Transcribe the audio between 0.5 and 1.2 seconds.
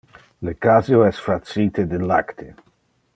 caseo